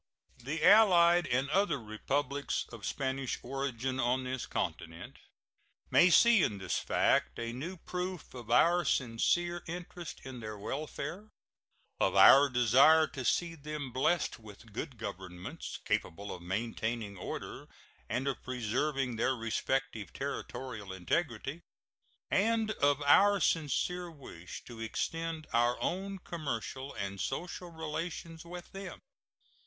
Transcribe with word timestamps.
The 0.39 0.63
allied 0.65 1.27
and 1.27 1.47
other 1.51 1.79
Republics 1.79 2.65
of 2.71 2.87
Spanish 2.87 3.37
origin 3.43 3.99
on 3.99 4.23
this 4.23 4.47
continent 4.47 5.17
may 5.91 6.09
see 6.09 6.41
in 6.41 6.57
this 6.57 6.79
fact 6.79 7.37
a 7.37 7.53
new 7.53 7.77
proof 7.77 8.33
of 8.33 8.49
our 8.49 8.83
sincere 8.83 9.61
interest 9.67 10.19
in 10.25 10.39
their 10.39 10.57
welfare, 10.57 11.29
of 11.99 12.15
our 12.15 12.49
desire 12.49 13.05
to 13.09 13.23
see 13.23 13.53
them 13.53 13.91
blessed 13.91 14.39
with 14.39 14.73
good 14.73 14.97
governments, 14.97 15.77
capable 15.85 16.33
of 16.33 16.41
maintaining 16.41 17.15
order 17.15 17.67
and 18.09 18.27
of 18.27 18.41
preserving 18.41 19.17
their 19.17 19.35
respective 19.35 20.11
territorial 20.13 20.91
integrity, 20.91 21.61
and 22.31 22.71
of 22.71 23.03
our 23.03 23.39
sincere 23.39 24.09
wish 24.09 24.63
to 24.63 24.79
extend 24.79 25.45
our 25.53 25.79
own 25.79 26.17
commercial 26.17 26.91
and 26.95 27.21
social 27.21 27.69
relations 27.69 28.43
with 28.43 28.71
them. 28.71 28.99